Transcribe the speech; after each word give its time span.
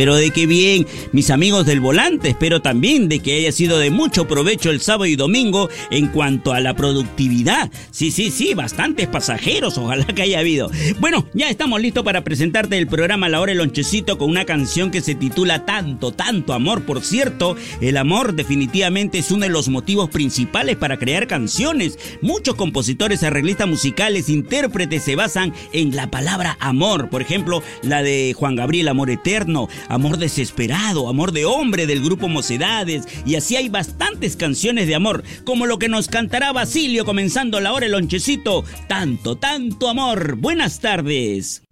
Espero 0.00 0.16
de 0.16 0.30
que 0.30 0.46
bien, 0.46 0.86
mis 1.12 1.28
amigos 1.28 1.66
del 1.66 1.80
volante, 1.80 2.30
espero 2.30 2.62
también 2.62 3.10
de 3.10 3.18
que 3.18 3.34
haya 3.34 3.52
sido 3.52 3.78
de 3.78 3.90
mucho 3.90 4.26
provecho 4.26 4.70
el 4.70 4.80
sábado 4.80 5.04
y 5.04 5.14
domingo 5.14 5.68
en 5.90 6.06
cuanto 6.06 6.54
a 6.54 6.60
la 6.60 6.74
productividad. 6.74 7.70
Sí, 7.90 8.10
sí, 8.10 8.30
sí, 8.30 8.54
bastantes 8.54 9.08
pasajeros, 9.08 9.76
ojalá 9.76 10.06
que 10.06 10.22
haya 10.22 10.38
habido. 10.38 10.70
Bueno, 11.00 11.26
ya 11.34 11.50
estamos 11.50 11.82
listos 11.82 12.02
para 12.02 12.24
presentarte 12.24 12.78
el 12.78 12.86
programa 12.86 13.28
La 13.28 13.42
Hora 13.42 13.52
el 13.52 13.58
Lonchecito 13.58 14.16
con 14.16 14.30
una 14.30 14.46
canción 14.46 14.90
que 14.90 15.02
se 15.02 15.14
titula 15.14 15.66
Tanto, 15.66 16.12
tanto 16.12 16.54
amor. 16.54 16.86
Por 16.86 17.02
cierto, 17.02 17.56
el 17.82 17.98
amor 17.98 18.32
definitivamente 18.32 19.18
es 19.18 19.30
uno 19.30 19.44
de 19.44 19.50
los 19.50 19.68
motivos 19.68 20.08
principales 20.08 20.76
para 20.76 20.98
crear 20.98 21.26
canciones. 21.26 21.98
Muchos 22.22 22.54
compositores, 22.54 23.22
arreglistas 23.22 23.68
musicales, 23.68 24.30
intérpretes 24.30 25.02
se 25.02 25.14
basan 25.14 25.52
en 25.74 25.94
la 25.94 26.10
palabra 26.10 26.56
amor. 26.58 27.10
Por 27.10 27.20
ejemplo, 27.20 27.62
la 27.82 28.02
de 28.02 28.34
Juan 28.34 28.56
Gabriel, 28.56 28.88
Amor 28.88 29.10
Eterno, 29.10 29.68
Amor 29.90 30.18
Desesperado, 30.18 31.08
Amor 31.08 31.32
de 31.32 31.44
Hombre 31.44 31.86
del 31.86 32.02
grupo 32.02 32.28
Mocedades. 32.28 33.06
Y 33.26 33.34
así 33.34 33.56
hay 33.56 33.68
bastantes 33.68 34.36
canciones 34.36 34.86
de 34.86 34.94
amor, 34.94 35.24
como 35.44 35.66
lo 35.66 35.78
que 35.78 35.88
nos 35.88 36.06
cantará 36.06 36.52
Basilio 36.52 37.04
comenzando 37.04 37.60
la 37.60 37.72
hora 37.72 37.86
el 37.86 37.92
lonchecito. 37.92 38.64
Tanto, 38.88 39.36
tanto 39.36 39.88
amor. 39.88 40.36
Buenas 40.36 40.78
tardes. 40.78 41.62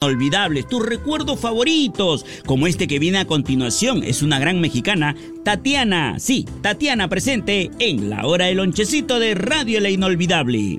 Olvidables, 0.00 0.68
tus 0.68 0.86
recuerdos 0.86 1.40
favoritos, 1.40 2.24
como 2.46 2.68
este 2.68 2.86
que 2.86 3.00
viene 3.00 3.18
a 3.18 3.24
continuación, 3.24 4.04
es 4.04 4.22
una 4.22 4.38
gran 4.38 4.60
mexicana, 4.60 5.16
Tatiana, 5.44 6.20
sí, 6.20 6.46
Tatiana 6.62 7.08
presente 7.08 7.72
en 7.80 8.08
la 8.08 8.24
hora 8.24 8.46
del 8.46 8.58
lonchecito 8.58 9.18
de 9.18 9.34
Radio 9.34 9.80
La 9.80 9.90
Inolvidable. 9.90 10.78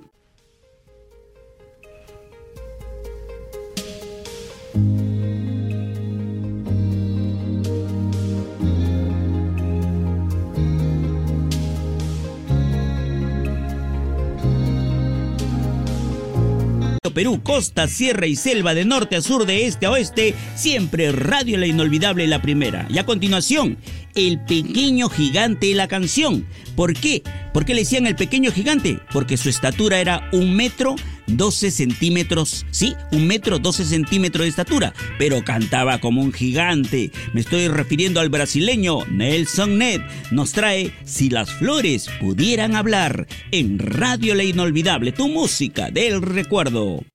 Perú, 17.12 17.42
costa, 17.44 17.88
sierra 17.88 18.28
y 18.28 18.36
selva, 18.36 18.74
de 18.74 18.86
norte 18.86 19.16
a 19.16 19.22
sur, 19.22 19.46
de 19.46 19.66
este 19.66 19.86
a 19.86 19.92
oeste, 19.92 20.34
siempre 20.56 21.12
Radio 21.12 21.58
La 21.58 21.68
Inolvidable 21.68 22.28
la 22.28 22.42
primera. 22.42 22.88
Y 22.90 22.98
a 22.98 23.06
continuación, 23.06 23.78
El 24.20 24.38
Pequeño 24.38 25.08
Gigante 25.08 25.68
y 25.68 25.74
la 25.74 25.88
canción. 25.88 26.46
¿Por 26.76 26.94
qué? 26.94 27.24
¿Por 27.54 27.64
qué 27.64 27.74
le 27.74 27.82
decían 27.82 28.06
el 28.06 28.18
Pequeño 28.18 28.52
Gigante? 28.52 29.00
Porque 29.14 29.38
su 29.38 29.48
estatura 29.48 30.02
era 30.02 30.30
un 30.34 30.58
metro 30.58 30.98
12 31.28 31.72
centímetros, 31.72 32.66
sí, 32.70 32.96
un 33.14 33.28
metro 33.28 33.60
12 33.60 33.86
centímetros 33.86 34.44
de 34.44 34.50
estatura, 34.50 34.94
pero 35.18 35.42
cantaba 35.46 36.00
como 36.00 36.22
un 36.22 36.34
gigante. 36.34 37.12
Me 37.34 37.40
estoy 37.40 37.70
refiriendo 37.70 38.20
al 38.20 38.28
brasileño 38.28 39.06
Nelson 39.10 39.78
Ned. 39.78 40.02
Nos 40.32 40.52
trae 40.52 40.92
Si 41.06 41.30
las 41.30 41.50
flores 41.52 42.10
pudieran 42.20 42.76
hablar 42.76 43.26
en 43.52 43.80
Radio 43.80 44.36
La 44.36 44.44
Inolvidable, 44.44 45.14
tu 45.14 45.30
música 45.30 45.92
del 45.92 46.22
recuerdo. 46.22 47.06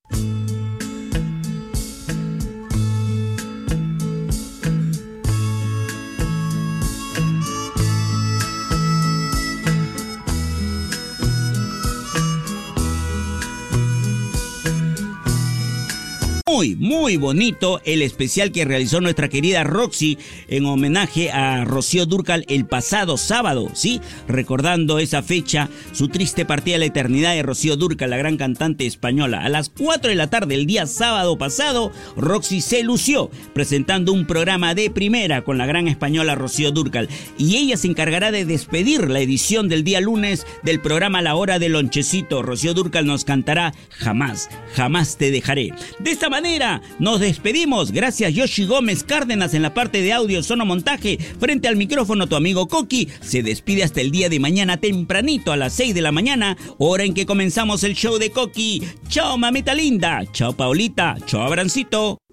Muy, 16.47 16.77
muy 16.77 17.17
bonito 17.17 17.81
el 17.87 18.03
especial 18.03 18.53
que 18.53 18.67
realizó 18.67 19.01
nuestra 19.01 19.31
querida 19.31 19.65
Roxy 19.65 20.19
en 20.47 20.67
homenaje 20.67 21.31
a 21.31 21.65
Rocío 21.65 22.05
Durcal 22.05 22.45
el 22.49 22.67
pasado 22.67 23.17
sábado, 23.17 23.71
¿sí? 23.73 24.03
Recordando 24.29 24.99
esa 24.99 25.23
fecha, 25.23 25.71
su 25.93 26.09
triste 26.09 26.45
partida 26.45 26.77
a 26.77 26.81
la 26.81 26.85
eternidad 26.85 27.33
de 27.33 27.43
Rocío 27.43 27.79
Durcal, 27.79 28.11
la 28.11 28.19
gran 28.19 28.37
cantante 28.37 28.85
española. 28.85 29.43
A 29.43 29.49
las 29.49 29.71
4 29.71 30.11
de 30.11 30.17
la 30.17 30.29
tarde 30.29 30.55
el 30.55 30.67
día 30.67 30.87
sábado 30.87 31.39
pasado, 31.39 31.93
Roxy 32.15 32.61
se 32.61 32.83
lució 32.83 33.31
presentando 33.55 34.13
un 34.13 34.27
programa 34.27 34.75
de 34.75 34.91
primera 34.91 35.45
con 35.45 35.57
la 35.57 35.65
gran 35.65 35.89
española 35.89 36.35
Rocío 36.35 36.73
Durcal 36.73 37.09
y 37.39 37.57
ella 37.57 37.79
se 37.79 37.87
encargará 37.87 38.33
de 38.33 38.45
despedir 38.45 39.09
la 39.09 39.21
edición 39.21 39.71
del 39.71 39.83
día 39.83 40.03
lunes 40.03 40.47
del 40.63 40.79
programa 40.83 41.23
La 41.23 41.37
Hora 41.37 41.59
del 41.59 41.73
Lonchecito. 41.73 42.43
Rocío 42.43 42.75
Durcal 42.75 43.07
nos 43.07 43.25
cantará 43.25 43.73
Jamás, 43.89 44.51
jamás 44.75 45.17
te 45.17 45.31
dejaré. 45.31 45.73
De 46.01 46.11
esta 46.11 46.29
manera 46.35 46.83
nos 46.99 47.21
despedimos. 47.21 47.93
Gracias 47.93 48.35
Yoshi 48.35 48.67
Gómez 48.67 49.05
Cárdenas 49.05 49.55
en 49.55 49.63
la 49.63 49.73
parte 49.73 50.03
de 50.03 50.13
audio 50.13 50.43
sonomontaje. 50.43 51.17
Frente 51.39 51.69
al 51.69 51.77
micrófono 51.77 52.27
tu 52.27 52.35
amigo 52.35 52.67
Coqui 52.67 53.09
se 53.21 53.45
despide 53.45 53.85
hasta 53.85 54.01
el 54.01 54.11
día 54.11 54.29
de 54.29 54.41
mañana 54.41 54.79
tempranito 54.79 55.53
a 55.53 55.57
las 55.57 55.75
6 55.75 55.95
de 55.95 56.03
la 56.03 56.11
mañana, 56.11 56.57
hora 56.79 57.05
en 57.05 57.15
que 57.15 57.25
comenzamos 57.25 57.85
el 57.85 57.95
show 57.95 58.19
de 58.19 58.31
Coqui. 58.31 58.83
Chao 59.09 59.39
mamita 59.39 59.75
linda. 59.75 60.25
Chao 60.33 60.55
Paulita. 60.55 61.15
Chao 61.25 61.43
Abrancito. 61.43 62.24